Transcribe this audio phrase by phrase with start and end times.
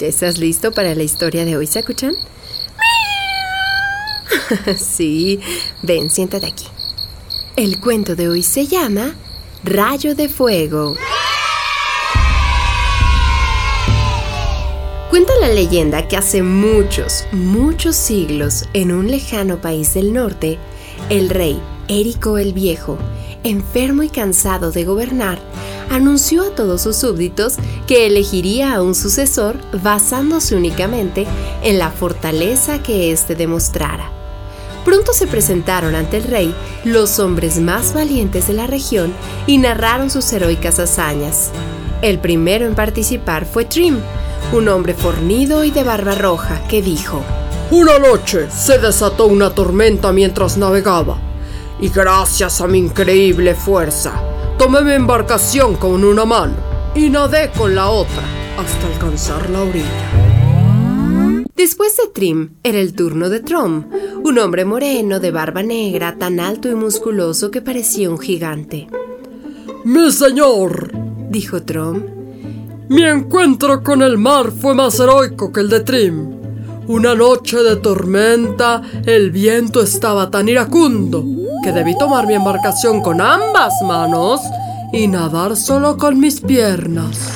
[0.00, 2.14] Estás listo para la historia de hoy, Sakuchan?
[4.76, 5.40] sí,
[5.82, 6.66] ven, siéntate aquí.
[7.56, 9.14] El cuento de hoy se llama
[9.62, 10.96] Rayo de Fuego.
[15.10, 20.58] Cuenta la leyenda que hace muchos, muchos siglos, en un lejano país del norte,
[21.08, 22.98] el rey Érico el Viejo,
[23.46, 25.38] enfermo y cansado de gobernar,
[25.90, 31.26] anunció a todos sus súbditos que elegiría a un sucesor basándose únicamente
[31.62, 34.10] en la fortaleza que éste demostrara.
[34.84, 36.54] Pronto se presentaron ante el rey
[36.84, 39.12] los hombres más valientes de la región
[39.46, 41.50] y narraron sus heroicas hazañas.
[42.02, 43.98] El primero en participar fue Trim,
[44.52, 47.20] un hombre fornido y de barba roja, que dijo,
[47.72, 51.18] Una noche se desató una tormenta mientras navegaba,
[51.80, 54.12] y gracias a mi increíble fuerza,
[54.58, 56.54] tomé mi embarcación con una mano
[56.94, 58.22] y nadé con la otra
[58.56, 60.10] hasta alcanzar la orilla.
[61.54, 63.86] Después de Trim era el turno de Trom,
[64.24, 68.88] un hombre moreno de barba negra, tan alto y musculoso que parecía un gigante.
[69.84, 70.92] Mi señor,
[71.30, 72.02] Dijo Trom,
[72.88, 76.36] mi encuentro con el mar fue más heroico que el de Trim.
[76.86, 81.24] Una noche de tormenta, el viento estaba tan iracundo
[81.66, 84.40] que debí tomar mi embarcación con ambas manos
[84.92, 87.28] y nadar solo con mis piernas.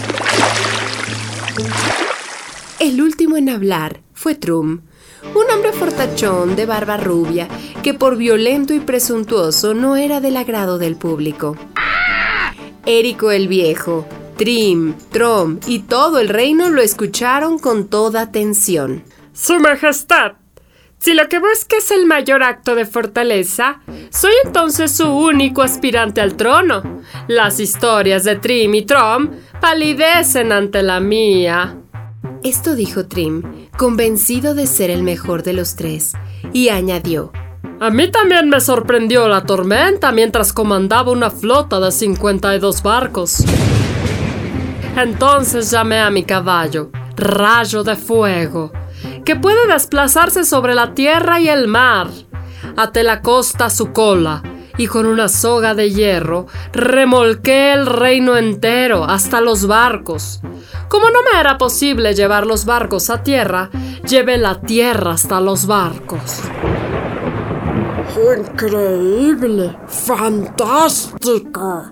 [2.78, 4.82] El último en hablar fue Trum,
[5.34, 7.49] un hombre fortachón de barba rubia
[7.82, 11.56] que por violento y presuntuoso no era del agrado del público.
[12.87, 14.06] Érico el Viejo,
[14.37, 19.03] Trim, Trom y todo el reino lo escucharon con toda atención.
[19.32, 20.34] Su Majestad,
[21.00, 23.81] si lo que busca es el mayor acto de fortaleza,
[24.11, 27.00] soy entonces su único aspirante al trono.
[27.27, 29.31] Las historias de Trim y Trom
[29.62, 31.78] palidecen ante la mía.
[32.43, 36.12] Esto dijo Trim, convencido de ser el mejor de los tres,
[36.53, 37.32] y añadió,
[37.81, 43.43] A mí también me sorprendió la tormenta mientras comandaba una flota de 52 barcos.
[44.99, 48.71] Entonces llamé a mi caballo, Rayo de Fuego,
[49.25, 52.08] que puede desplazarse sobre la tierra y el mar.
[52.76, 54.42] Até la costa su cola
[54.78, 60.41] y con una soga de hierro remolqué el reino entero hasta los barcos.
[60.88, 63.70] Como no me era posible llevar los barcos a tierra,
[64.08, 66.41] llevé la tierra hasta los barcos.
[68.38, 71.91] Increíble, fantástico.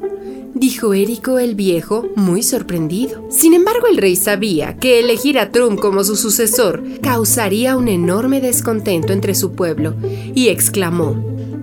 [0.54, 3.24] Dijo Érico el Viejo, muy sorprendido.
[3.30, 8.40] Sin embargo, el rey sabía que elegir a Trum como su sucesor causaría un enorme
[8.40, 9.94] descontento entre su pueblo,
[10.34, 11.16] y exclamó,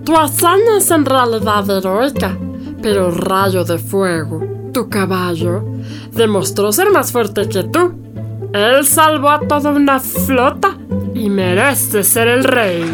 [0.04, 2.38] Tu hazaña es en realidad heroica,
[2.82, 4.42] pero Rayo de Fuego,
[4.72, 5.64] tu caballo,
[6.12, 7.92] demostró ser más fuerte que tú.
[8.52, 10.76] Él salvó a toda una flota
[11.14, 12.84] y merece ser el rey.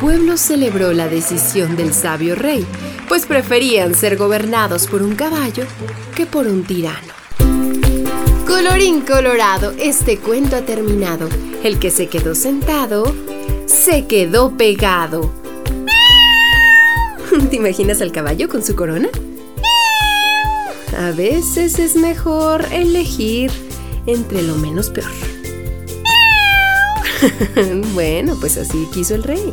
[0.00, 2.66] Pueblo celebró la decisión del sabio rey,
[3.08, 5.64] pues preferían ser gobernados por un caballo
[6.14, 7.14] que por un tirano.
[8.46, 11.28] Colorín colorado, este cuento ha terminado.
[11.64, 13.14] El que se quedó sentado,
[13.64, 15.32] se quedó pegado.
[17.50, 19.08] ¿Te imaginas al caballo con su corona?
[20.98, 23.50] A veces es mejor elegir
[24.06, 25.10] entre lo menos peor.
[27.94, 29.52] bueno, pues así quiso el rey.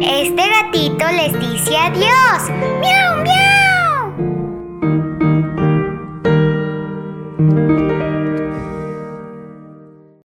[0.00, 2.50] Este gatito les dice adiós.
[2.80, 3.05] ¡Miau!